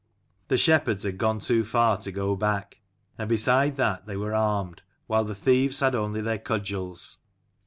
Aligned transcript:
The 0.47 0.57
shepherds 0.57 1.03
had 1.03 1.19
gone 1.19 1.37
too 1.37 1.63
far 1.63 1.95
to 1.97 2.11
go 2.11 2.35
back; 2.35 2.79
and 3.19 3.29
beside 3.29 3.77
that, 3.77 4.07
they 4.07 4.17
were 4.17 4.33
armed, 4.33 4.81
while 5.05 5.23
the 5.25 5.35
thieves 5.35 5.79
had 5.81 5.93
only 5.93 6.21
their 6.21 6.39
cudgels. 6.39 7.19